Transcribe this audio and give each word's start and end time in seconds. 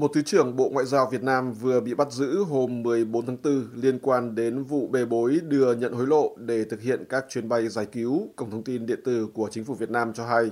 Một 0.00 0.10
Thứ 0.14 0.22
trưởng 0.22 0.56
Bộ 0.56 0.68
Ngoại 0.68 0.86
giao 0.86 1.08
Việt 1.10 1.22
Nam 1.22 1.52
vừa 1.52 1.80
bị 1.80 1.94
bắt 1.94 2.12
giữ 2.12 2.44
hôm 2.44 2.82
14 2.82 3.26
tháng 3.26 3.36
4 3.44 3.68
liên 3.74 3.98
quan 4.02 4.34
đến 4.34 4.62
vụ 4.62 4.88
bê 4.88 5.04
bối 5.04 5.40
đưa 5.48 5.74
nhận 5.74 5.92
hối 5.92 6.06
lộ 6.06 6.36
để 6.36 6.64
thực 6.64 6.80
hiện 6.80 7.04
các 7.08 7.24
chuyến 7.28 7.48
bay 7.48 7.68
giải 7.68 7.86
cứu, 7.86 8.28
cổng 8.36 8.50
thông 8.50 8.62
tin 8.62 8.86
điện 8.86 9.00
tử 9.04 9.28
của 9.34 9.48
chính 9.50 9.64
phủ 9.64 9.74
Việt 9.74 9.90
Nam 9.90 10.12
cho 10.12 10.26
hay. 10.26 10.50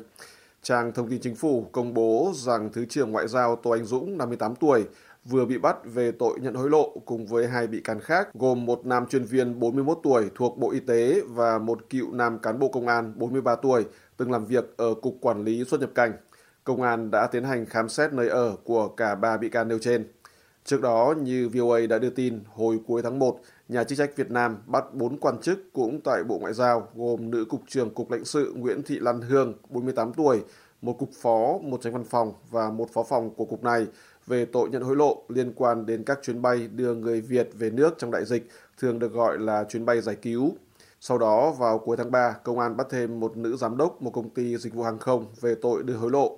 Trang 0.62 0.92
thông 0.92 1.10
tin 1.10 1.20
chính 1.20 1.34
phủ 1.34 1.66
công 1.72 1.94
bố 1.94 2.32
rằng 2.34 2.70
Thứ 2.72 2.84
trưởng 2.84 3.12
Ngoại 3.12 3.28
giao 3.28 3.56
Tô 3.56 3.70
Anh 3.70 3.84
Dũng, 3.84 4.18
58 4.18 4.54
tuổi, 4.54 4.84
vừa 5.24 5.44
bị 5.44 5.58
bắt 5.58 5.76
về 5.84 6.12
tội 6.12 6.38
nhận 6.40 6.54
hối 6.54 6.70
lộ 6.70 6.98
cùng 7.04 7.26
với 7.26 7.46
hai 7.46 7.66
bị 7.66 7.80
can 7.80 8.00
khác 8.00 8.28
gồm 8.34 8.66
một 8.66 8.86
nam 8.86 9.06
chuyên 9.06 9.24
viên 9.24 9.60
41 9.60 9.98
tuổi 10.02 10.30
thuộc 10.34 10.58
Bộ 10.58 10.70
Y 10.70 10.80
tế 10.80 11.20
và 11.28 11.58
một 11.58 11.90
cựu 11.90 12.12
nam 12.12 12.38
cán 12.38 12.58
bộ 12.58 12.68
công 12.68 12.86
an 12.86 13.12
43 13.16 13.56
tuổi 13.56 13.84
từng 14.16 14.32
làm 14.32 14.46
việc 14.46 14.64
ở 14.76 14.94
Cục 14.94 15.16
Quản 15.20 15.44
lý 15.44 15.64
xuất 15.64 15.80
nhập 15.80 15.90
cảnh. 15.94 16.12
Công 16.68 16.82
an 16.82 17.10
đã 17.10 17.26
tiến 17.26 17.44
hành 17.44 17.66
khám 17.66 17.88
xét 17.88 18.12
nơi 18.12 18.28
ở 18.28 18.56
của 18.64 18.88
cả 18.88 19.14
ba 19.14 19.36
bị 19.36 19.48
can 19.48 19.68
nêu 19.68 19.78
trên. 19.78 20.06
Trước 20.64 20.80
đó, 20.80 21.14
như 21.22 21.48
VOA 21.48 21.80
đã 21.90 21.98
đưa 21.98 22.10
tin, 22.10 22.40
hồi 22.54 22.80
cuối 22.86 23.02
tháng 23.02 23.18
1, 23.18 23.40
nhà 23.68 23.84
chức 23.84 23.98
trách 23.98 24.16
Việt 24.16 24.30
Nam 24.30 24.56
bắt 24.66 24.84
bốn 24.94 25.18
quan 25.18 25.38
chức 25.40 25.72
cũng 25.72 26.00
tại 26.04 26.22
Bộ 26.28 26.38
Ngoại 26.38 26.52
giao, 26.52 26.88
gồm 26.94 27.30
nữ 27.30 27.44
Cục 27.44 27.60
trưởng 27.68 27.94
Cục 27.94 28.10
lãnh 28.10 28.24
sự 28.24 28.52
Nguyễn 28.56 28.82
Thị 28.82 28.98
Lan 29.00 29.20
Hương, 29.20 29.54
48 29.68 30.12
tuổi, 30.12 30.40
một 30.82 30.92
cục 30.98 31.10
phó, 31.22 31.58
một 31.62 31.80
tránh 31.82 31.92
văn 31.92 32.04
phòng 32.04 32.32
và 32.50 32.70
một 32.70 32.90
phó 32.92 33.02
phòng 33.02 33.34
của 33.34 33.44
cục 33.44 33.64
này 33.64 33.86
về 34.26 34.44
tội 34.44 34.68
nhận 34.68 34.82
hối 34.82 34.96
lộ 34.96 35.22
liên 35.28 35.52
quan 35.56 35.86
đến 35.86 36.04
các 36.04 36.18
chuyến 36.22 36.42
bay 36.42 36.68
đưa 36.74 36.94
người 36.94 37.20
Việt 37.20 37.50
về 37.54 37.70
nước 37.70 37.94
trong 37.98 38.10
đại 38.10 38.24
dịch, 38.24 38.48
thường 38.78 38.98
được 38.98 39.12
gọi 39.12 39.38
là 39.38 39.64
chuyến 39.68 39.86
bay 39.86 40.00
giải 40.00 40.16
cứu. 40.22 40.52
Sau 41.00 41.18
đó, 41.18 41.50
vào 41.50 41.78
cuối 41.78 41.96
tháng 41.96 42.10
3, 42.10 42.32
công 42.44 42.58
an 42.58 42.76
bắt 42.76 42.86
thêm 42.90 43.20
một 43.20 43.36
nữ 43.36 43.56
giám 43.56 43.76
đốc 43.76 44.02
một 44.02 44.10
công 44.10 44.30
ty 44.30 44.56
dịch 44.56 44.74
vụ 44.74 44.82
hàng 44.82 44.98
không 44.98 45.26
về 45.40 45.54
tội 45.54 45.82
đưa 45.82 45.94
hối 45.94 46.10
lộ. 46.10 46.37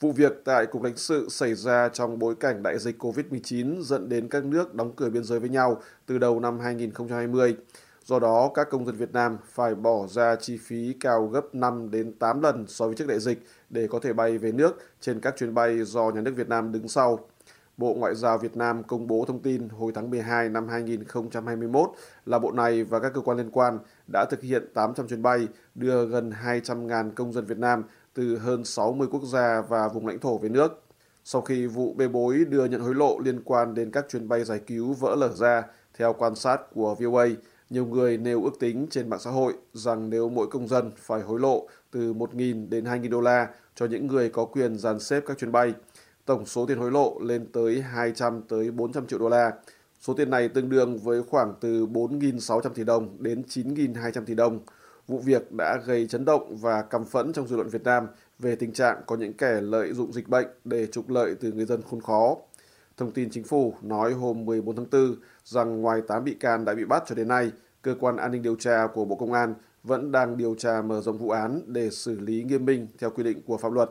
Vụ 0.00 0.12
việc 0.12 0.32
tại 0.44 0.66
Cục 0.66 0.82
lãnh 0.82 0.96
sự 0.96 1.28
xảy 1.30 1.54
ra 1.54 1.88
trong 1.88 2.18
bối 2.18 2.34
cảnh 2.40 2.62
đại 2.62 2.78
dịch 2.78 3.02
COVID-19 3.02 3.82
dẫn 3.82 4.08
đến 4.08 4.28
các 4.28 4.44
nước 4.44 4.74
đóng 4.74 4.92
cửa 4.96 5.10
biên 5.10 5.24
giới 5.24 5.40
với 5.40 5.48
nhau 5.48 5.82
từ 6.06 6.18
đầu 6.18 6.40
năm 6.40 6.58
2020. 6.58 7.56
Do 8.04 8.18
đó, 8.18 8.50
các 8.54 8.70
công 8.70 8.86
dân 8.86 8.96
Việt 8.96 9.12
Nam 9.12 9.38
phải 9.44 9.74
bỏ 9.74 10.06
ra 10.06 10.36
chi 10.36 10.56
phí 10.56 10.92
cao 11.00 11.26
gấp 11.26 11.54
5 11.54 11.90
đến 11.90 12.12
8 12.12 12.42
lần 12.42 12.64
so 12.68 12.86
với 12.86 12.94
trước 12.94 13.06
đại 13.08 13.20
dịch 13.20 13.38
để 13.70 13.86
có 13.86 13.98
thể 13.98 14.12
bay 14.12 14.38
về 14.38 14.52
nước 14.52 14.78
trên 15.00 15.20
các 15.20 15.34
chuyến 15.36 15.54
bay 15.54 15.84
do 15.84 16.10
nhà 16.10 16.20
nước 16.20 16.32
Việt 16.36 16.48
Nam 16.48 16.72
đứng 16.72 16.88
sau. 16.88 17.18
Bộ 17.76 17.94
Ngoại 17.94 18.14
giao 18.14 18.38
Việt 18.38 18.56
Nam 18.56 18.82
công 18.82 19.06
bố 19.06 19.24
thông 19.28 19.42
tin 19.42 19.68
hồi 19.68 19.92
tháng 19.94 20.10
12 20.10 20.48
năm 20.48 20.68
2021 20.68 21.90
là 22.26 22.38
bộ 22.38 22.52
này 22.52 22.84
và 22.84 23.00
các 23.00 23.12
cơ 23.14 23.20
quan 23.20 23.38
liên 23.38 23.50
quan 23.50 23.78
đã 24.12 24.24
thực 24.30 24.42
hiện 24.42 24.62
800 24.74 25.08
chuyến 25.08 25.22
bay 25.22 25.48
đưa 25.74 26.06
gần 26.06 26.32
200.000 26.44 27.10
công 27.10 27.32
dân 27.32 27.44
Việt 27.44 27.58
Nam 27.58 27.82
từ 28.16 28.38
hơn 28.38 28.64
60 28.64 29.08
quốc 29.10 29.22
gia 29.24 29.62
và 29.68 29.88
vùng 29.88 30.06
lãnh 30.06 30.18
thổ 30.18 30.38
về 30.38 30.48
nước. 30.48 30.82
Sau 31.24 31.42
khi 31.42 31.66
vụ 31.66 31.94
bê 31.94 32.08
bối 32.08 32.44
đưa 32.48 32.64
nhận 32.64 32.80
hối 32.80 32.94
lộ 32.94 33.18
liên 33.18 33.42
quan 33.44 33.74
đến 33.74 33.90
các 33.90 34.06
chuyến 34.08 34.28
bay 34.28 34.44
giải 34.44 34.60
cứu 34.66 34.92
vỡ 34.92 35.14
lở 35.14 35.28
ra, 35.28 35.62
theo 35.98 36.12
quan 36.12 36.34
sát 36.34 36.60
của 36.74 36.94
VOA, 36.94 37.26
nhiều 37.70 37.86
người 37.86 38.18
nêu 38.18 38.44
ước 38.44 38.58
tính 38.60 38.86
trên 38.90 39.10
mạng 39.10 39.20
xã 39.20 39.30
hội 39.30 39.52
rằng 39.72 40.10
nếu 40.10 40.28
mỗi 40.28 40.46
công 40.46 40.68
dân 40.68 40.90
phải 40.96 41.20
hối 41.20 41.40
lộ 41.40 41.68
từ 41.90 42.14
1.000 42.14 42.68
đến 42.68 42.84
2.000 42.84 43.10
đô 43.10 43.20
la 43.20 43.48
cho 43.74 43.86
những 43.86 44.06
người 44.06 44.28
có 44.28 44.44
quyền 44.44 44.78
dàn 44.78 45.00
xếp 45.00 45.22
các 45.26 45.38
chuyến 45.38 45.52
bay, 45.52 45.74
tổng 46.24 46.46
số 46.46 46.66
tiền 46.66 46.78
hối 46.78 46.90
lộ 46.90 47.18
lên 47.20 47.46
tới 47.52 47.82
200 47.82 48.42
tới 48.48 48.70
400 48.70 49.06
triệu 49.06 49.18
đô 49.18 49.28
la. 49.28 49.52
Số 50.00 50.14
tiền 50.14 50.30
này 50.30 50.48
tương 50.48 50.68
đương 50.68 50.98
với 50.98 51.22
khoảng 51.22 51.54
từ 51.60 51.86
4.600 51.86 52.70
tỷ 52.74 52.84
đồng 52.84 53.16
đến 53.18 53.42
9.200 53.48 54.24
tỷ 54.24 54.34
đồng. 54.34 54.60
Vụ 55.08 55.18
việc 55.18 55.52
đã 55.52 55.78
gây 55.86 56.06
chấn 56.06 56.24
động 56.24 56.56
và 56.56 56.82
căm 56.82 57.04
phẫn 57.04 57.32
trong 57.32 57.48
dư 57.48 57.56
luận 57.56 57.68
Việt 57.68 57.84
Nam 57.84 58.06
về 58.38 58.56
tình 58.56 58.72
trạng 58.72 59.02
có 59.06 59.16
những 59.16 59.32
kẻ 59.32 59.60
lợi 59.60 59.92
dụng 59.92 60.12
dịch 60.12 60.28
bệnh 60.28 60.46
để 60.64 60.86
trục 60.86 61.10
lợi 61.10 61.34
từ 61.40 61.52
người 61.52 61.64
dân 61.64 61.82
khốn 61.82 62.00
khó. 62.00 62.36
Thông 62.96 63.10
tin 63.10 63.30
chính 63.30 63.44
phủ 63.44 63.74
nói 63.82 64.12
hôm 64.12 64.44
14 64.44 64.76
tháng 64.76 64.86
4 64.90 65.16
rằng 65.44 65.80
ngoài 65.80 66.00
8 66.08 66.24
bị 66.24 66.34
can 66.34 66.64
đã 66.64 66.74
bị 66.74 66.84
bắt 66.84 67.02
cho 67.06 67.14
đến 67.14 67.28
nay, 67.28 67.50
cơ 67.82 67.94
quan 68.00 68.16
an 68.16 68.32
ninh 68.32 68.42
điều 68.42 68.56
tra 68.56 68.86
của 68.94 69.04
Bộ 69.04 69.16
Công 69.16 69.32
an 69.32 69.54
vẫn 69.82 70.12
đang 70.12 70.36
điều 70.36 70.54
tra 70.54 70.82
mở 70.82 71.00
rộng 71.00 71.18
vụ 71.18 71.30
án 71.30 71.60
để 71.66 71.90
xử 71.90 72.20
lý 72.20 72.42
nghiêm 72.42 72.64
minh 72.64 72.86
theo 72.98 73.10
quy 73.10 73.22
định 73.22 73.42
của 73.46 73.56
pháp 73.56 73.72
luật. 73.72 73.90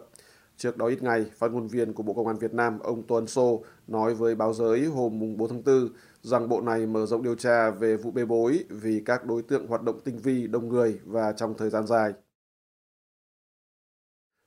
Trước 0.57 0.77
đó 0.77 0.87
ít 0.87 1.03
ngày, 1.03 1.25
phát 1.37 1.51
ngôn 1.51 1.67
viên 1.67 1.93
của 1.93 2.03
Bộ 2.03 2.13
Công 2.13 2.27
an 2.27 2.37
Việt 2.37 2.53
Nam 2.53 2.79
ông 2.79 3.03
Tuấn 3.07 3.27
Sô 3.27 3.63
nói 3.87 4.13
với 4.13 4.35
báo 4.35 4.53
giới 4.53 4.85
hôm 4.85 5.37
4 5.37 5.49
tháng 5.49 5.63
4 5.63 5.89
rằng 6.21 6.49
bộ 6.49 6.61
này 6.61 6.85
mở 6.85 7.05
rộng 7.05 7.23
điều 7.23 7.35
tra 7.35 7.71
về 7.71 7.97
vụ 7.97 8.11
bê 8.11 8.25
bối 8.25 8.63
vì 8.69 9.01
các 9.05 9.25
đối 9.25 9.41
tượng 9.41 9.67
hoạt 9.67 9.81
động 9.81 9.99
tinh 10.03 10.17
vi, 10.17 10.47
đông 10.47 10.69
người 10.69 10.99
và 11.05 11.31
trong 11.31 11.53
thời 11.57 11.69
gian 11.69 11.87
dài. 11.87 12.13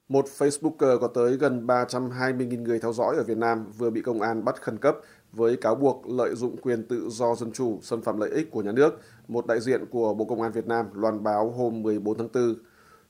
Một 0.09 0.25
Facebooker 0.39 0.99
có 0.99 1.09
tới 1.09 1.37
gần 1.37 1.67
320.000 1.67 2.63
người 2.63 2.81
theo 2.81 2.93
dõi 2.93 3.17
ở 3.17 3.23
Việt 3.23 3.37
Nam 3.37 3.73
vừa 3.79 3.91
bị 3.91 4.03
công 4.03 4.21
an 4.21 4.45
bắt 4.45 4.63
khẩn 4.63 4.79
cấp 4.79 4.97
với 5.33 5.57
cáo 5.57 5.75
buộc 5.75 6.07
lợi 6.07 6.35
dụng 6.35 6.57
quyền 6.57 6.87
tự 6.87 7.09
do 7.11 7.35
dân 7.35 7.53
chủ 7.53 7.79
xâm 7.83 8.03
phạm 8.03 8.19
lợi 8.21 8.31
ích 8.31 8.51
của 8.51 8.63
nhà 8.63 8.73
nước, 8.73 9.01
một 9.29 9.47
đại 9.47 9.61
diện 9.61 9.85
của 9.91 10.15
Bộ 10.15 10.25
Công 10.25 10.43
an 10.43 10.53
Việt 10.53 10.67
Nam 10.67 10.87
loan 10.95 11.23
báo 11.23 11.51
hôm 11.51 11.83
14 11.83 12.19
tháng 12.19 12.29
4. 12.35 12.55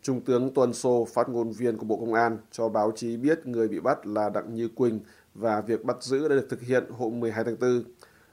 Trung 0.02 0.20
tướng 0.20 0.54
Tuân 0.54 0.72
Sô, 0.72 1.04
phát 1.04 1.28
ngôn 1.28 1.50
viên 1.50 1.76
của 1.76 1.84
Bộ 1.86 1.96
Công 1.96 2.14
an, 2.14 2.38
cho 2.50 2.68
báo 2.68 2.92
chí 2.96 3.16
biết 3.16 3.46
người 3.46 3.68
bị 3.68 3.80
bắt 3.80 4.06
là 4.06 4.28
Đặng 4.30 4.54
Như 4.54 4.68
Quỳnh 4.68 5.00
và 5.34 5.60
việc 5.60 5.84
bắt 5.84 6.02
giữ 6.02 6.28
đã 6.28 6.34
được 6.34 6.46
thực 6.50 6.60
hiện 6.60 6.84
hôm 6.90 7.20
12 7.20 7.44
tháng 7.44 7.58
4. 7.60 7.84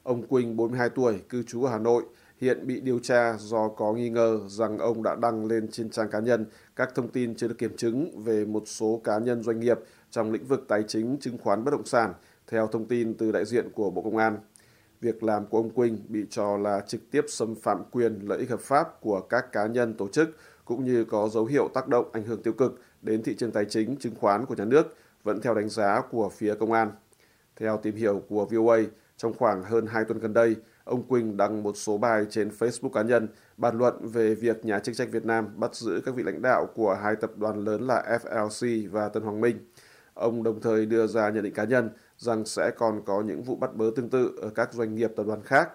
Ông 0.04 0.28
Quỳnh, 0.28 0.58
42 0.58 0.90
tuổi, 0.90 1.22
cư 1.30 1.44
trú 1.44 1.64
ở 1.64 1.72
Hà 1.72 1.78
Nội, 1.78 2.04
hiện 2.42 2.68
bị 2.68 2.82
điều 2.82 3.00
tra 3.00 3.38
do 3.40 3.68
có 3.68 3.94
nghi 3.94 4.10
ngờ 4.10 4.40
rằng 4.48 4.78
ông 4.78 5.04
đã 5.04 5.16
đăng 5.16 5.46
lên 5.46 5.68
trên 5.72 5.90
trang 5.90 6.10
cá 6.10 6.20
nhân 6.20 6.46
các 6.76 6.96
thông 6.96 7.08
tin 7.08 7.36
chưa 7.36 7.48
được 7.48 7.58
kiểm 7.58 7.78
chứng 7.78 8.24
về 8.24 8.46
một 8.46 8.64
số 8.66 9.02
cá 9.04 9.20
nhân 9.20 9.44
doanh 9.44 9.60
nghiệp 9.60 9.80
trong 10.12 10.32
lĩnh 10.32 10.46
vực 10.46 10.66
tài 10.68 10.84
chính, 10.88 11.18
chứng 11.20 11.38
khoán 11.38 11.64
bất 11.64 11.72
động 11.72 11.86
sản, 11.86 12.14
theo 12.48 12.68
thông 12.68 12.86
tin 12.86 13.14
từ 13.14 13.32
đại 13.32 13.46
diện 13.46 13.70
của 13.74 13.90
Bộ 13.90 14.02
Công 14.02 14.18
an. 14.18 14.38
Việc 15.02 15.24
làm 15.24 15.46
của 15.46 15.58
ông 15.58 15.70
Quỳnh 15.70 15.98
bị 16.08 16.26
cho 16.30 16.58
là 16.58 16.82
trực 16.88 17.12
tiếp 17.12 17.26
xâm 17.28 17.56
phạm 17.56 17.84
quyền 17.92 18.20
lợi 18.24 18.40
ích 18.40 18.50
hợp 18.50 18.60
pháp 18.60 19.02
của 19.02 19.22
các 19.22 19.52
cá 19.52 19.68
nhân 19.68 19.94
tổ 19.94 20.08
chức 20.08 20.30
cũng 20.66 20.84
như 20.84 21.06
có 21.06 21.30
dấu 21.30 21.46
hiệu 21.46 21.70
tác 21.74 21.88
động 21.88 22.10
ảnh 22.14 22.24
hưởng 22.24 22.44
tiêu 22.44 22.54
cực 22.54 22.82
đến 23.02 23.24
thị 23.24 23.36
trường 23.36 23.52
tài 23.52 23.66
chính, 23.66 23.96
chứng 23.98 24.16
khoán 24.16 24.46
của 24.46 24.56
nhà 24.56 24.66
nước, 24.66 24.98
vẫn 25.26 25.42
theo 25.42 25.54
đánh 25.54 25.70
giá 25.70 26.02
của 26.12 26.30
phía 26.30 26.56
công 26.56 26.72
an. 26.72 26.92
Theo 27.56 27.78
tìm 27.78 27.96
hiểu 27.96 28.24
của 28.30 28.46
VOA, 28.46 28.78
trong 29.18 29.34
khoảng 29.34 29.64
hơn 29.64 29.86
2 29.88 30.06
tuần 30.06 30.20
gần 30.20 30.34
đây, 30.34 30.56
ông 30.84 31.04
Quỳnh 31.04 31.38
đăng 31.38 31.64
một 31.64 31.78
số 31.78 31.98
bài 31.98 32.26
trên 32.30 32.50
Facebook 32.60 32.90
cá 32.90 33.02
nhân 33.02 33.28
bàn 33.58 33.78
luận 33.78 34.08
về 34.08 34.36
việc 34.36 34.66
nhà 34.66 34.80
chức 34.80 34.96
trách 34.96 35.12
Việt 35.12 35.26
Nam 35.26 35.48
bắt 35.56 35.76
giữ 35.76 36.02
các 36.06 36.16
vị 36.16 36.24
lãnh 36.24 36.42
đạo 36.42 36.68
của 36.76 36.98
hai 37.04 37.16
tập 37.16 37.32
đoàn 37.38 37.64
lớn 37.64 37.88
là 37.88 38.20
FLC 38.24 38.92
và 38.92 39.10
Tân 39.10 39.24
Hoàng 39.24 39.42
Minh. 39.42 39.58
Ông 40.14 40.44
đồng 40.44 40.62
thời 40.62 40.86
đưa 40.86 41.08
ra 41.08 41.30
nhận 41.30 41.44
định 41.44 41.54
cá 41.54 41.64
nhân 41.64 41.90
rằng 42.18 42.46
sẽ 42.46 42.72
còn 42.78 43.02
có 43.06 43.22
những 43.22 43.44
vụ 43.44 43.56
bắt 43.56 43.76
bớ 43.76 43.86
tương 43.96 44.10
tự 44.10 44.40
ở 44.42 44.50
các 44.50 44.74
doanh 44.74 44.96
nghiệp 44.96 45.12
tập 45.16 45.24
đoàn 45.28 45.42
khác. 45.44 45.70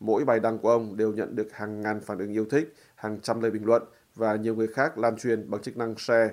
Mỗi 0.00 0.24
bài 0.24 0.40
đăng 0.40 0.58
của 0.58 0.70
ông 0.70 0.96
đều 0.96 1.12
nhận 1.12 1.36
được 1.36 1.52
hàng 1.52 1.80
ngàn 1.80 2.00
phản 2.00 2.18
ứng 2.18 2.32
yêu 2.32 2.44
thích, 2.50 2.74
hàng 2.94 3.18
trăm 3.22 3.40
lời 3.40 3.50
bình 3.50 3.64
luận 3.64 3.82
và 4.14 4.36
nhiều 4.36 4.54
người 4.54 4.66
khác 4.66 4.98
lan 4.98 5.16
truyền 5.16 5.50
bằng 5.50 5.62
chức 5.62 5.76
năng 5.76 5.94
share. 5.98 6.30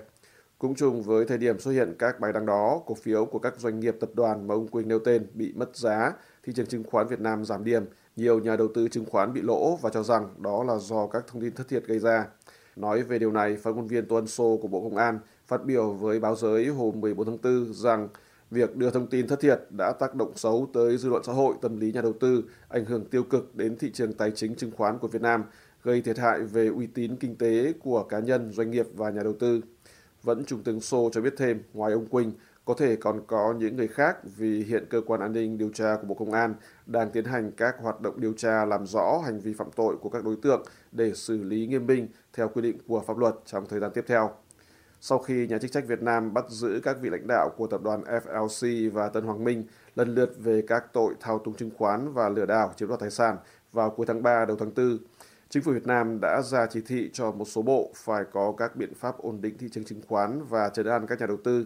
Cũng 0.63 0.75
chung 0.75 1.01
với 1.01 1.25
thời 1.25 1.37
điểm 1.37 1.59
xuất 1.59 1.71
hiện 1.71 1.95
các 1.99 2.19
bài 2.19 2.33
đăng 2.33 2.45
đó, 2.45 2.81
cổ 2.85 2.95
phiếu 2.95 3.25
của 3.25 3.39
các 3.39 3.59
doanh 3.59 3.79
nghiệp 3.79 3.95
tập 3.99 4.09
đoàn 4.13 4.47
mà 4.47 4.55
ông 4.55 4.67
Quỳnh 4.67 4.87
nêu 4.87 4.99
tên 4.99 5.27
bị 5.33 5.53
mất 5.55 5.77
giá, 5.77 6.13
thị 6.43 6.53
trường 6.55 6.65
chứng 6.65 6.83
khoán 6.83 7.07
Việt 7.07 7.19
Nam 7.19 7.45
giảm 7.45 7.63
điểm, 7.63 7.85
nhiều 8.15 8.39
nhà 8.39 8.55
đầu 8.55 8.67
tư 8.75 8.87
chứng 8.87 9.05
khoán 9.05 9.33
bị 9.33 9.41
lỗ 9.41 9.75
và 9.75 9.89
cho 9.89 10.03
rằng 10.03 10.29
đó 10.37 10.63
là 10.63 10.77
do 10.77 11.07
các 11.07 11.23
thông 11.27 11.41
tin 11.41 11.55
thất 11.55 11.67
thiệt 11.67 11.83
gây 11.85 11.99
ra. 11.99 12.27
Nói 12.75 13.03
về 13.03 13.19
điều 13.19 13.31
này, 13.31 13.55
phát 13.55 13.75
ngôn 13.75 13.87
viên 13.87 14.05
Tuân 14.05 14.27
Sô 14.27 14.59
của 14.61 14.67
Bộ 14.67 14.81
Công 14.81 14.97
an 14.97 15.19
phát 15.47 15.65
biểu 15.65 15.93
với 15.93 16.19
báo 16.19 16.35
giới 16.35 16.67
hôm 16.67 17.01
14 17.01 17.25
tháng 17.25 17.37
4 17.43 17.73
rằng 17.73 18.07
việc 18.51 18.75
đưa 18.75 18.89
thông 18.89 19.07
tin 19.07 19.27
thất 19.27 19.39
thiệt 19.39 19.61
đã 19.77 19.91
tác 19.91 20.15
động 20.15 20.31
xấu 20.35 20.69
tới 20.73 20.97
dư 20.97 21.09
luận 21.09 21.23
xã 21.23 21.33
hội, 21.33 21.55
tâm 21.61 21.79
lý 21.79 21.91
nhà 21.91 22.01
đầu 22.01 22.13
tư, 22.13 22.43
ảnh 22.69 22.85
hưởng 22.85 23.05
tiêu 23.05 23.23
cực 23.23 23.55
đến 23.55 23.77
thị 23.77 23.91
trường 23.93 24.13
tài 24.13 24.31
chính 24.31 24.55
chứng 24.55 24.71
khoán 24.71 24.97
của 24.97 25.07
Việt 25.07 25.21
Nam, 25.21 25.43
gây 25.83 26.01
thiệt 26.01 26.17
hại 26.17 26.39
về 26.39 26.67
uy 26.67 26.87
tín 26.87 27.15
kinh 27.15 27.35
tế 27.35 27.73
của 27.79 28.03
cá 28.03 28.19
nhân, 28.19 28.51
doanh 28.51 28.71
nghiệp 28.71 28.87
và 28.95 29.09
nhà 29.09 29.23
đầu 29.23 29.33
tư. 29.33 29.61
Vẫn 30.23 30.45
Trung 30.45 30.63
tướng 30.63 30.81
Sô 30.81 31.09
cho 31.13 31.21
biết 31.21 31.33
thêm, 31.37 31.63
ngoài 31.73 31.93
ông 31.93 32.05
Quỳnh, 32.05 32.31
có 32.65 32.73
thể 32.73 32.95
còn 32.95 33.21
có 33.27 33.53
những 33.57 33.75
người 33.75 33.87
khác 33.87 34.17
vì 34.37 34.63
hiện 34.63 34.85
cơ 34.89 35.01
quan 35.05 35.21
an 35.21 35.33
ninh 35.33 35.57
điều 35.57 35.69
tra 35.69 35.97
của 36.01 36.07
Bộ 36.07 36.15
Công 36.15 36.31
an 36.31 36.55
đang 36.85 37.11
tiến 37.11 37.25
hành 37.25 37.51
các 37.51 37.75
hoạt 37.81 38.01
động 38.01 38.21
điều 38.21 38.33
tra 38.33 38.65
làm 38.65 38.85
rõ 38.85 39.21
hành 39.25 39.39
vi 39.39 39.53
phạm 39.53 39.67
tội 39.75 39.95
của 40.01 40.09
các 40.09 40.23
đối 40.23 40.35
tượng 40.35 40.65
để 40.91 41.13
xử 41.13 41.43
lý 41.43 41.67
nghiêm 41.67 41.87
minh 41.87 42.07
theo 42.33 42.49
quy 42.49 42.61
định 42.61 42.77
của 42.87 43.03
pháp 43.07 43.17
luật 43.17 43.35
trong 43.45 43.65
thời 43.69 43.79
gian 43.79 43.91
tiếp 43.93 44.05
theo. 44.07 44.31
Sau 45.01 45.19
khi 45.19 45.47
nhà 45.47 45.57
chức 45.57 45.71
trách 45.71 45.87
Việt 45.87 46.01
Nam 46.01 46.33
bắt 46.33 46.45
giữ 46.49 46.79
các 46.83 46.97
vị 47.01 47.09
lãnh 47.09 47.27
đạo 47.27 47.49
của 47.57 47.67
tập 47.67 47.81
đoàn 47.83 48.01
FLC 48.01 48.91
và 48.91 49.09
Tân 49.09 49.23
Hoàng 49.23 49.43
Minh 49.43 49.63
lần 49.95 50.15
lượt 50.15 50.33
về 50.37 50.63
các 50.67 50.93
tội 50.93 51.13
thao 51.19 51.39
túng 51.39 51.53
chứng 51.53 51.71
khoán 51.77 52.13
và 52.13 52.29
lừa 52.29 52.45
đảo 52.45 52.73
chiếm 52.75 52.87
đoạt 52.87 52.99
tài 52.99 53.11
sản 53.11 53.37
vào 53.71 53.89
cuối 53.89 54.05
tháng 54.05 54.23
3 54.23 54.45
đầu 54.45 54.57
tháng 54.57 54.71
4, 54.75 54.97
Chính 55.53 55.63
phủ 55.63 55.71
Việt 55.71 55.87
Nam 55.87 56.19
đã 56.21 56.41
ra 56.41 56.65
chỉ 56.65 56.81
thị 56.81 57.09
cho 57.13 57.31
một 57.31 57.45
số 57.45 57.61
bộ 57.61 57.91
phải 57.95 58.23
có 58.31 58.53
các 58.57 58.75
biện 58.75 58.93
pháp 58.93 59.17
ổn 59.17 59.41
định 59.41 59.57
thị 59.57 59.67
trường 59.71 59.83
chứng 59.83 60.01
khoán 60.07 60.45
và 60.49 60.69
trấn 60.69 60.85
an 60.85 61.07
các 61.07 61.19
nhà 61.19 61.25
đầu 61.25 61.37
tư. 61.43 61.65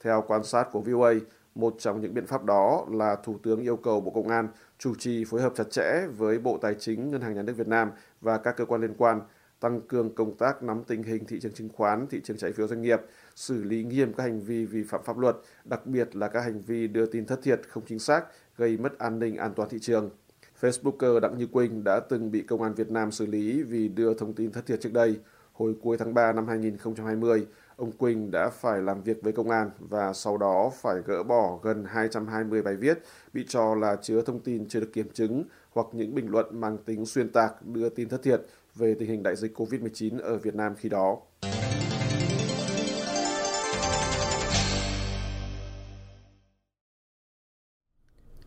Theo 0.00 0.24
quan 0.26 0.44
sát 0.44 0.68
của 0.72 0.80
VOA, 0.80 1.14
một 1.54 1.74
trong 1.78 2.00
những 2.00 2.14
biện 2.14 2.26
pháp 2.26 2.44
đó 2.44 2.86
là 2.90 3.16
Thủ 3.24 3.38
tướng 3.42 3.60
yêu 3.60 3.76
cầu 3.76 4.00
Bộ 4.00 4.10
Công 4.10 4.28
an 4.28 4.48
chủ 4.78 4.94
trì 4.94 5.24
phối 5.24 5.42
hợp 5.42 5.52
chặt 5.56 5.70
chẽ 5.70 6.06
với 6.16 6.38
Bộ 6.38 6.58
Tài 6.62 6.74
chính, 6.78 7.10
Ngân 7.10 7.20
hàng 7.20 7.34
Nhà 7.34 7.42
nước 7.42 7.52
Việt 7.56 7.68
Nam 7.68 7.90
và 8.20 8.38
các 8.38 8.56
cơ 8.56 8.64
quan 8.64 8.80
liên 8.80 8.94
quan 8.98 9.20
tăng 9.60 9.80
cường 9.80 10.14
công 10.14 10.36
tác 10.36 10.62
nắm 10.62 10.84
tình 10.84 11.02
hình 11.02 11.24
thị 11.24 11.40
trường 11.40 11.52
chứng 11.52 11.68
khoán, 11.68 12.06
thị 12.06 12.20
trường 12.24 12.36
trái 12.36 12.52
phiếu 12.52 12.68
doanh 12.68 12.82
nghiệp, 12.82 13.00
xử 13.34 13.62
lý 13.62 13.84
nghiêm 13.84 14.12
các 14.12 14.22
hành 14.22 14.40
vi 14.40 14.66
vi 14.66 14.82
phạm 14.82 15.00
pháp 15.04 15.18
luật, 15.18 15.36
đặc 15.64 15.86
biệt 15.86 16.16
là 16.16 16.28
các 16.28 16.40
hành 16.40 16.60
vi 16.60 16.88
đưa 16.88 17.06
tin 17.06 17.26
thất 17.26 17.42
thiệt 17.42 17.60
không 17.68 17.82
chính 17.86 17.98
xác, 17.98 18.24
gây 18.56 18.76
mất 18.76 18.98
an 18.98 19.18
ninh 19.18 19.36
an 19.36 19.52
toàn 19.56 19.68
thị 19.68 19.78
trường. 19.80 20.10
Facebooker 20.60 21.20
Đặng 21.20 21.38
Như 21.38 21.46
Quỳnh 21.46 21.84
đã 21.84 22.00
từng 22.00 22.30
bị 22.30 22.42
công 22.42 22.62
an 22.62 22.74
Việt 22.74 22.90
Nam 22.90 23.10
xử 23.12 23.26
lý 23.26 23.62
vì 23.62 23.88
đưa 23.88 24.14
thông 24.14 24.32
tin 24.32 24.52
thất 24.52 24.66
thiệt 24.66 24.80
trước 24.80 24.92
đây. 24.92 25.18
Hồi 25.52 25.74
cuối 25.82 25.96
tháng 25.98 26.14
3 26.14 26.32
năm 26.32 26.48
2020, 26.48 27.46
ông 27.76 27.92
Quỳnh 27.92 28.30
đã 28.30 28.48
phải 28.48 28.82
làm 28.82 29.02
việc 29.02 29.22
với 29.22 29.32
công 29.32 29.50
an 29.50 29.70
và 29.78 30.12
sau 30.12 30.36
đó 30.36 30.72
phải 30.82 30.96
gỡ 31.06 31.22
bỏ 31.22 31.58
gần 31.62 31.84
220 31.88 32.62
bài 32.62 32.76
viết 32.76 32.98
bị 33.32 33.44
cho 33.48 33.74
là 33.74 33.96
chứa 34.02 34.22
thông 34.22 34.40
tin 34.40 34.68
chưa 34.68 34.80
được 34.80 34.92
kiểm 34.92 35.08
chứng 35.12 35.44
hoặc 35.70 35.86
những 35.92 36.14
bình 36.14 36.28
luận 36.28 36.60
mang 36.60 36.78
tính 36.78 37.06
xuyên 37.06 37.28
tạc 37.28 37.66
đưa 37.66 37.88
tin 37.88 38.08
thất 38.08 38.22
thiệt 38.22 38.42
về 38.74 38.94
tình 38.94 39.08
hình 39.08 39.22
đại 39.22 39.36
dịch 39.36 39.60
COVID-19 39.60 40.20
ở 40.22 40.36
Việt 40.36 40.54
Nam 40.54 40.74
khi 40.74 40.88
đó. 40.88 41.18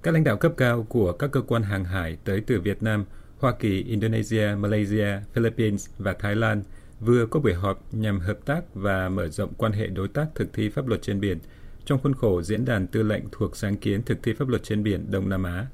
Các 0.04 0.14
lãnh 0.14 0.24
đạo 0.24 0.38
cấp 0.38 0.54
cao 0.58 0.84
của 0.90 1.12
các 1.12 1.32
cơ 1.32 1.42
quan 1.42 1.64
hàng 1.64 1.86
hải 1.86 2.18
tới 2.24 2.42
từ 2.48 2.62
Việt 2.62 2.84
Nam, 2.84 3.06
Hoa 3.40 3.54
Kỳ, 3.60 3.84
Indonesia, 3.84 4.56
Malaysia, 4.58 5.08
Philippines 5.34 5.90
và 5.98 6.14
Thái 6.20 6.36
Lan 6.36 6.64
vừa 7.00 7.26
có 7.26 7.40
buổi 7.40 7.54
họp 7.54 7.94
nhằm 7.94 8.20
hợp 8.20 8.38
tác 8.46 8.76
và 8.76 9.10
mở 9.10 9.28
rộng 9.28 9.54
quan 9.58 9.72
hệ 9.72 9.88
đối 9.88 10.08
tác 10.08 10.28
thực 10.36 10.54
thi 10.54 10.70
pháp 10.70 10.88
luật 10.88 11.02
trên 11.02 11.20
biển 11.20 11.40
trong 11.86 12.00
khuôn 12.04 12.14
khổ 12.14 12.42
diễn 12.42 12.66
đàn 12.66 12.88
tư 12.88 13.04
lệnh 13.04 13.24
thuộc 13.32 13.56
sáng 13.58 13.78
kiến 13.78 14.04
thực 14.04 14.24
thi 14.24 14.34
pháp 14.34 14.48
luật 14.48 14.64
trên 14.64 14.84
biển 14.84 15.12
Đông 15.12 15.30
Nam 15.30 15.44
Á. 15.44 15.68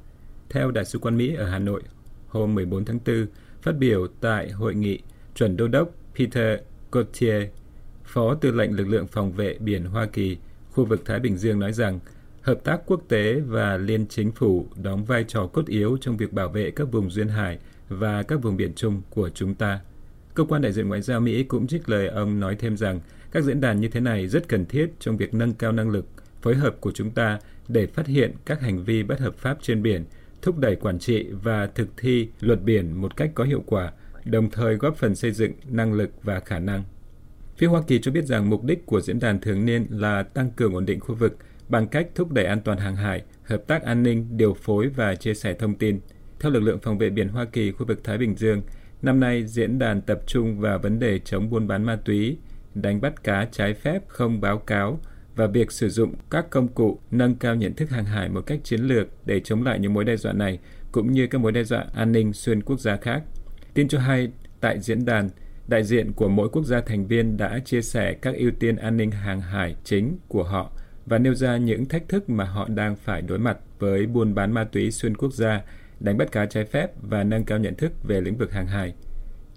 Theo 0.49 0.71
Đại 0.71 0.85
sứ 0.85 0.99
quán 0.99 1.17
Mỹ 1.17 1.35
ở 1.35 1.45
Hà 1.45 1.59
Nội, 1.59 1.81
hôm 2.27 2.55
14 2.55 2.85
tháng 2.85 2.99
4, 3.05 3.27
phát 3.61 3.77
biểu 3.77 4.07
tại 4.21 4.49
hội 4.51 4.75
nghị, 4.75 4.99
chuẩn 5.35 5.57
đô 5.57 5.67
đốc 5.67 5.89
Peter 6.17 6.59
Gauthier, 6.91 7.43
Phó 8.03 8.35
Tư 8.35 8.51
lệnh 8.51 8.75
Lực 8.75 8.87
lượng 8.87 9.07
Phòng 9.07 9.31
vệ 9.31 9.57
Biển 9.59 9.85
Hoa 9.85 10.05
Kỳ, 10.05 10.37
khu 10.71 10.85
vực 10.85 11.05
Thái 11.05 11.19
Bình 11.19 11.37
Dương 11.37 11.59
nói 11.59 11.73
rằng– 11.73 11.99
hợp 12.41 12.63
tác 12.63 12.81
quốc 12.85 13.01
tế 13.07 13.39
và 13.39 13.77
liên 13.77 14.05
chính 14.07 14.31
phủ 14.31 14.67
đóng 14.83 15.05
vai 15.05 15.23
trò 15.27 15.47
cốt 15.47 15.65
yếu 15.67 15.97
trong 16.01 16.17
việc 16.17 16.33
bảo 16.33 16.49
vệ 16.49 16.71
các 16.71 16.91
vùng 16.91 17.09
duyên 17.09 17.27
hải 17.27 17.57
và 17.89 18.23
các 18.23 18.41
vùng 18.41 18.57
biển 18.57 18.73
chung 18.75 19.01
của 19.09 19.29
chúng 19.29 19.55
ta. 19.55 19.79
Cơ 20.33 20.43
quan 20.43 20.61
đại 20.61 20.71
diện 20.71 20.87
ngoại 20.87 21.01
giao 21.01 21.19
Mỹ 21.19 21.43
cũng 21.43 21.67
trích 21.67 21.89
lời 21.89 22.07
ông 22.07 22.39
nói 22.39 22.55
thêm 22.55 22.77
rằng 22.77 22.99
các 23.31 23.43
diễn 23.43 23.61
đàn 23.61 23.81
như 23.81 23.87
thế 23.87 23.99
này 23.99 24.27
rất 24.27 24.47
cần 24.47 24.65
thiết 24.65 24.89
trong 24.99 25.17
việc 25.17 25.33
nâng 25.33 25.53
cao 25.53 25.71
năng 25.71 25.89
lực 25.89 26.05
phối 26.41 26.55
hợp 26.55 26.75
của 26.79 26.91
chúng 26.91 27.11
ta 27.11 27.39
để 27.67 27.87
phát 27.87 28.07
hiện 28.07 28.33
các 28.45 28.61
hành 28.61 28.83
vi 28.83 29.03
bất 29.03 29.19
hợp 29.19 29.35
pháp 29.35 29.57
trên 29.61 29.81
biển, 29.81 30.05
thúc 30.41 30.57
đẩy 30.57 30.75
quản 30.75 30.99
trị 30.99 31.27
và 31.31 31.67
thực 31.67 31.87
thi 31.97 32.27
luật 32.39 32.63
biển 32.63 33.01
một 33.01 33.17
cách 33.17 33.31
có 33.35 33.43
hiệu 33.43 33.63
quả, 33.65 33.91
đồng 34.25 34.49
thời 34.49 34.75
góp 34.75 34.97
phần 34.97 35.15
xây 35.15 35.31
dựng 35.31 35.51
năng 35.69 35.93
lực 35.93 36.09
và 36.23 36.39
khả 36.39 36.59
năng. 36.59 36.83
Phía 37.57 37.67
Hoa 37.67 37.81
Kỳ 37.87 37.99
cho 37.99 38.11
biết 38.11 38.25
rằng 38.25 38.49
mục 38.49 38.63
đích 38.63 38.85
của 38.85 39.01
diễn 39.01 39.19
đàn 39.19 39.39
thường 39.39 39.65
niên 39.65 39.87
là 39.89 40.23
tăng 40.23 40.51
cường 40.51 40.73
ổn 40.73 40.85
định 40.85 40.99
khu 40.99 41.15
vực– 41.15 41.37
bằng 41.69 41.87
cách 41.87 42.07
thúc 42.15 42.31
đẩy 42.31 42.45
an 42.45 42.61
toàn 42.61 42.77
hàng 42.77 42.95
hải, 42.95 43.23
hợp 43.43 43.67
tác 43.67 43.83
an 43.83 44.03
ninh, 44.03 44.27
điều 44.37 44.53
phối 44.53 44.87
và 44.87 45.15
chia 45.15 45.33
sẻ 45.33 45.53
thông 45.53 45.75
tin. 45.75 45.99
Theo 46.39 46.51
lực 46.51 46.59
lượng 46.59 46.79
phòng 46.79 46.97
vệ 46.97 47.09
biển 47.09 47.27
Hoa 47.27 47.45
Kỳ 47.45 47.71
khu 47.71 47.85
vực 47.85 48.03
Thái 48.03 48.17
Bình 48.17 48.35
Dương, 48.35 48.61
năm 49.01 49.19
nay 49.19 49.43
diễn 49.47 49.79
đàn 49.79 50.01
tập 50.01 50.19
trung 50.27 50.59
vào 50.59 50.79
vấn 50.79 50.99
đề 50.99 51.19
chống 51.19 51.49
buôn 51.49 51.67
bán 51.67 51.83
ma 51.83 51.95
túy, 52.05 52.37
đánh 52.75 53.01
bắt 53.01 53.23
cá 53.23 53.47
trái 53.51 53.73
phép 53.73 54.07
không 54.07 54.41
báo 54.41 54.57
cáo 54.57 54.99
và 55.35 55.47
việc 55.47 55.71
sử 55.71 55.89
dụng 55.89 56.13
các 56.29 56.49
công 56.49 56.67
cụ 56.67 56.99
nâng 57.11 57.35
cao 57.35 57.55
nhận 57.55 57.73
thức 57.73 57.89
hàng 57.89 58.05
hải 58.05 58.29
một 58.29 58.41
cách 58.41 58.59
chiến 58.63 58.81
lược 58.81 59.07
để 59.25 59.39
chống 59.39 59.63
lại 59.63 59.79
những 59.79 59.93
mối 59.93 60.05
đe 60.05 60.15
dọa 60.15 60.33
này, 60.33 60.59
cũng 60.91 61.11
như 61.11 61.27
các 61.27 61.41
mối 61.41 61.51
đe 61.51 61.63
dọa 61.63 61.85
an 61.93 62.11
ninh 62.11 62.33
xuyên 62.33 62.63
quốc 62.63 62.79
gia 62.79 62.97
khác. 62.97 63.23
Tin 63.73 63.87
cho 63.87 63.99
hay, 63.99 64.31
tại 64.59 64.79
diễn 64.79 65.05
đàn, 65.05 65.29
đại 65.67 65.83
diện 65.83 66.13
của 66.13 66.27
mỗi 66.27 66.49
quốc 66.49 66.65
gia 66.65 66.81
thành 66.81 67.07
viên 67.07 67.37
đã 67.37 67.59
chia 67.65 67.81
sẻ 67.81 68.13
các 68.13 68.35
ưu 68.35 68.51
tiên 68.59 68.75
an 68.75 68.97
ninh 68.97 69.11
hàng 69.11 69.41
hải 69.41 69.75
chính 69.83 70.17
của 70.27 70.43
họ 70.43 70.71
và 71.09 71.17
nêu 71.17 71.33
ra 71.33 71.57
những 71.57 71.85
thách 71.85 72.09
thức 72.09 72.29
mà 72.29 72.43
họ 72.43 72.67
đang 72.67 72.95
phải 72.95 73.21
đối 73.21 73.39
mặt 73.39 73.57
với 73.79 74.05
buôn 74.05 74.35
bán 74.35 74.51
ma 74.51 74.63
túy 74.63 74.91
xuyên 74.91 75.17
quốc 75.17 75.33
gia, 75.33 75.61
đánh 75.99 76.17
bắt 76.17 76.31
cá 76.31 76.45
trái 76.45 76.65
phép 76.65 76.91
và 77.01 77.23
nâng 77.23 77.43
cao 77.43 77.59
nhận 77.59 77.75
thức 77.75 77.91
về 78.03 78.21
lĩnh 78.21 78.37
vực 78.37 78.51
hàng 78.51 78.67
hải. 78.67 78.93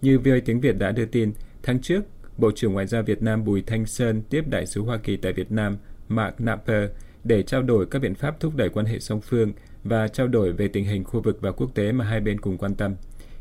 Như 0.02 0.18
VOA 0.18 0.38
tiếng 0.44 0.60
Việt 0.60 0.78
đã 0.78 0.92
đưa 0.92 1.04
tin, 1.04 1.32
tháng 1.62 1.80
trước, 1.80 2.04
Bộ 2.38 2.50
trưởng 2.54 2.72
Ngoại 2.72 2.86
giao 2.86 3.02
Việt 3.02 3.22
Nam 3.22 3.44
Bùi 3.44 3.62
Thanh 3.62 3.86
Sơn 3.86 4.22
tiếp 4.30 4.44
đại 4.48 4.66
sứ 4.66 4.80
Hoa 4.82 4.98
Kỳ 4.98 5.16
tại 5.16 5.32
Việt 5.32 5.52
Nam 5.52 5.76
Mark 6.08 6.40
Napper 6.40 6.90
để 7.24 7.42
trao 7.42 7.62
đổi 7.62 7.86
các 7.86 7.98
biện 7.98 8.14
pháp 8.14 8.40
thúc 8.40 8.56
đẩy 8.56 8.68
quan 8.68 8.86
hệ 8.86 8.98
song 8.98 9.20
phương 9.20 9.52
và 9.84 10.08
trao 10.08 10.28
đổi 10.28 10.52
về 10.52 10.68
tình 10.68 10.84
hình 10.84 11.04
khu 11.04 11.20
vực 11.20 11.38
và 11.40 11.52
quốc 11.52 11.74
tế 11.74 11.92
mà 11.92 12.04
hai 12.04 12.20
bên 12.20 12.40
cùng 12.40 12.58
quan 12.58 12.74
tâm. 12.74 12.94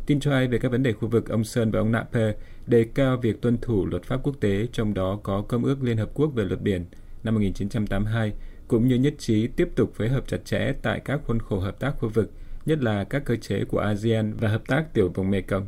Tin 0.06 0.20
cho 0.20 0.32
hay 0.32 0.48
về 0.48 0.60
các 0.60 0.72
vấn 0.72 0.84
đề 0.84 0.94
khu 0.94 1.08
vực, 1.08 1.30
ông 1.30 1.44
Sơn 1.44 1.72
và 1.72 1.80
ông 1.80 1.92
Napper 1.92 2.36
đề 2.68 2.86
cao 2.94 3.18
việc 3.18 3.42
tuân 3.42 3.58
thủ 3.58 3.86
luật 3.86 4.04
pháp 4.04 4.20
quốc 4.24 4.36
tế, 4.40 4.68
trong 4.72 4.94
đó 4.94 5.20
có 5.24 5.42
Công 5.42 5.64
ước 5.64 5.84
Liên 5.84 5.98
Hợp 5.98 6.10
Quốc 6.14 6.28
về 6.36 6.44
luật 6.44 6.62
biển– 6.62 6.86
năm 7.24 7.34
1982, 7.34 8.34
cũng 8.68 8.88
như 8.88 8.96
nhất 8.96 9.14
trí 9.18 9.48
tiếp 9.48 9.70
tục 9.76 9.94
phối 9.94 10.10
hợp 10.10 10.28
chặt 10.28 10.46
chẽ 10.46 10.74
tại 10.82 11.02
các 11.06 11.22
khuôn 11.26 11.40
khổ 11.40 11.60
hợp 11.60 11.80
tác 11.80 11.92
khu 12.00 12.10
vực, 12.10 12.32
nhất 12.66 12.84
là 12.84 13.04
các 13.04 13.26
cơ 13.26 13.36
chế 13.36 13.66
của 13.66 13.80
ASEAN 13.80 14.34
và 14.34 14.50
hợp 14.50 14.68
tác 14.68 14.94
tiểu 14.94 15.12
vùng 15.16 15.32
Mekong. 15.32 15.68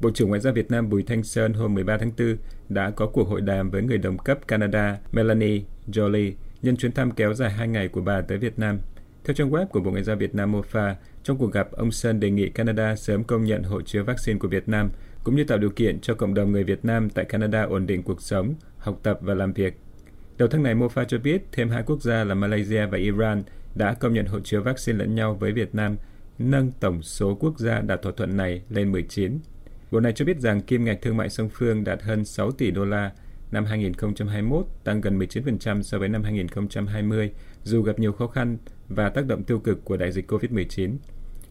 Bộ 0.00 0.10
trưởng 0.10 0.28
Ngoại 0.28 0.40
giao 0.40 0.52
Việt 0.52 0.70
Nam 0.70 0.88
Bùi 0.88 1.02
Thanh 1.02 1.22
Sơn 1.22 1.52
hôm 1.52 1.74
13 1.74 1.98
tháng 1.98 2.12
4 2.18 2.36
đã 2.68 2.90
có 2.90 3.06
cuộc 3.06 3.28
hội 3.28 3.40
đàm 3.40 3.70
với 3.70 3.82
người 3.82 3.98
đồng 3.98 4.18
cấp 4.18 4.48
Canada 4.48 4.98
Melanie 5.12 5.62
Jolie 5.86 6.32
nhân 6.62 6.76
chuyến 6.76 6.92
thăm 6.92 7.10
kéo 7.10 7.34
dài 7.34 7.50
hai 7.50 7.68
ngày 7.68 7.88
của 7.88 8.00
bà 8.00 8.20
tới 8.20 8.38
Việt 8.38 8.58
Nam. 8.58 8.78
Theo 9.24 9.34
trang 9.34 9.50
web 9.50 9.66
của 9.66 9.80
Bộ 9.80 9.90
Ngoại 9.90 10.04
giao 10.04 10.16
Việt 10.16 10.34
Nam 10.34 10.52
MOFA, 10.52 10.94
trong 11.22 11.38
cuộc 11.38 11.52
gặp, 11.52 11.72
ông 11.72 11.90
Sơn 11.90 12.20
đề 12.20 12.30
nghị 12.30 12.48
Canada 12.48 12.96
sớm 12.96 13.24
công 13.24 13.44
nhận 13.44 13.62
hộ 13.62 13.82
chiếu 13.82 14.04
vaccine 14.04 14.38
của 14.38 14.48
Việt 14.48 14.68
Nam 14.68 14.90
cũng 15.24 15.36
như 15.36 15.44
tạo 15.44 15.58
điều 15.58 15.70
kiện 15.70 16.00
cho 16.00 16.14
cộng 16.14 16.34
đồng 16.34 16.52
người 16.52 16.64
Việt 16.64 16.84
Nam 16.84 17.10
tại 17.10 17.24
Canada 17.24 17.62
ổn 17.62 17.86
định 17.86 18.02
cuộc 18.02 18.22
sống, 18.22 18.54
học 18.78 19.00
tập 19.02 19.18
và 19.22 19.34
làm 19.34 19.52
việc. 19.52 19.74
Đầu 20.38 20.48
tháng 20.48 20.62
này, 20.62 20.74
MOFA 20.74 21.04
cho 21.04 21.18
biết 21.18 21.42
thêm 21.52 21.68
hai 21.70 21.82
quốc 21.82 22.02
gia 22.02 22.24
là 22.24 22.34
Malaysia 22.34 22.86
và 22.86 22.98
Iran 22.98 23.42
đã 23.74 23.94
công 23.94 24.14
nhận 24.14 24.26
hộ 24.26 24.40
chiếu 24.40 24.62
vaccine 24.62 24.98
lẫn 24.98 25.14
nhau 25.14 25.34
với 25.34 25.52
Việt 25.52 25.74
Nam, 25.74 25.96
nâng 26.38 26.72
tổng 26.80 27.02
số 27.02 27.34
quốc 27.34 27.58
gia 27.58 27.80
đạt 27.80 28.02
thỏa 28.02 28.12
thuận 28.16 28.36
này 28.36 28.62
lên 28.68 28.92
19. 28.92 29.38
Bộ 29.90 30.00
này 30.00 30.12
cho 30.12 30.24
biết 30.24 30.40
rằng 30.40 30.60
kim 30.60 30.84
ngạch 30.84 31.02
thương 31.02 31.16
mại 31.16 31.28
song 31.28 31.48
phương 31.52 31.84
đạt 31.84 32.02
hơn 32.02 32.24
6 32.24 32.52
tỷ 32.52 32.70
đô 32.70 32.84
la 32.84 33.12
năm 33.52 33.64
2021, 33.64 34.66
tăng 34.84 35.00
gần 35.00 35.18
19% 35.18 35.82
so 35.82 35.98
với 35.98 36.08
năm 36.08 36.22
2020, 36.22 37.30
dù 37.62 37.82
gặp 37.82 37.98
nhiều 37.98 38.12
khó 38.12 38.26
khăn 38.26 38.58
và 38.88 39.08
tác 39.08 39.26
động 39.26 39.44
tiêu 39.44 39.58
cực 39.58 39.84
của 39.84 39.96
đại 39.96 40.12
dịch 40.12 40.32
COVID-19. 40.32 40.96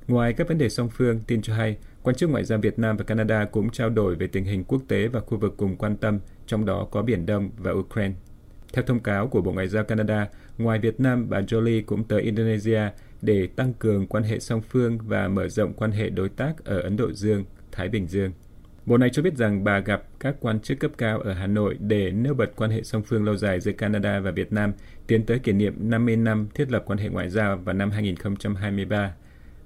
Ngoài 0.10 0.34
các 0.34 0.48
vấn 0.48 0.58
đề 0.58 0.70
song 0.70 0.90
phương, 0.90 1.20
tin 1.28 1.42
cho 1.42 1.54
hay, 1.54 1.78
quan 2.04 2.16
chức 2.16 2.30
ngoại 2.30 2.44
giao 2.44 2.60
Việt 2.60 2.80
Nam 2.80 2.98
và 2.98 3.04
Canada 3.04 3.46
cũng 3.46 3.70
trao 3.70 3.90
đổi 3.90 4.16
về 4.16 4.28
tình 4.28 4.44
hình 4.44 4.64
quốc 4.64 4.82
tế 4.88 5.08
và 5.08 5.20
khu 5.20 5.38
vực 5.38 5.54
cùng 5.58 5.76
quan 5.76 5.98
tâm, 5.98 6.20
trong 6.48 6.66
đó 6.66 6.88
có 6.92 7.02
Biển 7.02 7.26
Đông 7.26 7.50
và 7.58 7.72
Ukraine. 7.72 8.16
Theo 8.74 8.84
thông 8.84 9.00
cáo 9.00 9.28
của 9.28 9.42
Bộ 9.42 9.52
Ngoại 9.52 9.68
giao 9.68 9.84
Canada, 9.84 10.28
ngoài 10.58 10.80
Việt 10.80 11.00
Nam, 11.00 11.30
bà 11.30 11.42
Jolie 11.42 11.84
cũng 11.86 12.04
tới 12.04 12.22
Indonesia 12.22 12.82
để 13.22 13.48
tăng 13.48 13.74
cường 13.74 14.08
quan 14.08 14.24
hệ 14.24 14.40
song 14.40 14.62
phương 14.62 14.98
và 14.98 15.28
mở 15.28 15.48
rộng 15.48 15.74
quan 15.74 15.92
hệ 15.92 16.10
đối 16.10 16.30
tác 16.30 16.66
ở 16.66 16.80
Ấn 16.80 16.98
Độ 16.98 17.12
Dương, 17.12 17.46
Thái 17.72 17.90
Bình 17.90 18.08
Dương. 18.08 18.32
Bộ 18.86 18.98
này 18.98 19.10
cho 19.10 19.22
biết 19.22 19.38
rằng 19.38 19.64
bà 19.64 19.80
gặp 19.80 20.04
các 20.20 20.36
quan 20.40 20.60
chức 20.60 20.80
cấp 20.80 20.92
cao 20.98 21.20
ở 21.20 21.34
Hà 21.34 21.48
Nội 21.48 21.78
để 21.80 22.12
nêu 22.12 22.34
bật 22.34 22.52
quan 22.56 22.72
hệ 22.72 22.84
song 22.84 23.04
phương 23.04 23.26
lâu 23.26 23.36
dài 23.36 23.60
giữa 23.60 23.72
Canada 23.72 24.20
và 24.20 24.32
Việt 24.32 24.54
Nam 24.54 24.74
tiến 25.08 25.26
tới 25.26 25.40
kỷ 25.40 25.52
niệm 25.52 25.74
50 25.78 26.16
năm 26.16 26.48
thiết 26.54 26.72
lập 26.72 26.84
quan 26.86 27.00
hệ 27.00 27.10
ngoại 27.10 27.30
giao 27.30 27.58
vào 27.58 27.76
năm 27.76 27.92
2023. 27.92 29.14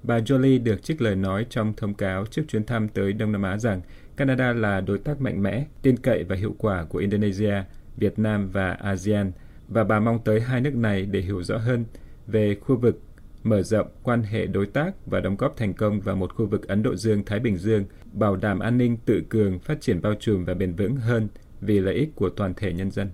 Bà 0.04 0.18
Jolie 0.18 0.62
được 0.62 0.82
trích 0.82 1.02
lời 1.02 1.16
nói 1.16 1.46
trong 1.50 1.72
thông 1.76 1.94
cáo 1.94 2.26
trước 2.26 2.42
chuyến 2.48 2.64
thăm 2.64 2.88
tới 2.88 3.12
Đông 3.12 3.32
Nam 3.32 3.42
Á 3.42 3.58
rằng 3.58 3.80
Canada 4.16 4.52
là 4.52 4.80
đối 4.80 4.98
tác 4.98 5.20
mạnh 5.20 5.42
mẽ, 5.42 5.66
tin 5.82 5.96
cậy 5.96 6.24
và 6.24 6.36
hiệu 6.36 6.54
quả 6.58 6.84
của 6.84 6.98
Indonesia, 6.98 7.62
Việt 7.96 8.18
Nam 8.18 8.50
và 8.50 8.72
ASEAN, 8.72 9.32
và 9.68 9.84
bà 9.84 10.00
mong 10.00 10.18
tới 10.24 10.40
hai 10.40 10.60
nước 10.60 10.74
này 10.74 11.06
để 11.06 11.20
hiểu 11.20 11.42
rõ 11.42 11.56
hơn 11.56 11.84
về 12.26 12.54
khu 12.54 12.76
vực 12.76 13.00
mở 13.42 13.62
rộng 13.62 13.86
quan 14.02 14.22
hệ 14.22 14.46
đối 14.46 14.66
tác 14.66 15.06
và 15.06 15.20
đóng 15.20 15.36
góp 15.36 15.56
thành 15.56 15.74
công 15.74 16.00
vào 16.00 16.16
một 16.16 16.34
khu 16.34 16.46
vực 16.46 16.68
Ấn 16.68 16.82
Độ 16.82 16.96
Dương-Thái 16.96 17.40
Bình 17.40 17.56
Dương, 17.56 17.84
bảo 18.12 18.36
đảm 18.36 18.58
an 18.58 18.78
ninh 18.78 18.96
tự 18.96 19.22
cường, 19.28 19.58
phát 19.58 19.80
triển 19.80 20.02
bao 20.02 20.14
trùm 20.20 20.44
và 20.44 20.54
bền 20.54 20.74
vững 20.74 20.96
hơn 20.96 21.28
vì 21.60 21.80
lợi 21.80 21.94
ích 21.94 22.08
của 22.14 22.28
toàn 22.28 22.54
thể 22.54 22.72
nhân 22.72 22.90
dân. 22.90 23.08